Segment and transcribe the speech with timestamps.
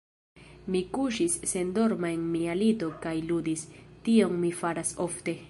[0.75, 3.69] Mi kuŝis sendorma en mia lito kaj ludis;
[4.09, 5.39] tion mi faras ofte.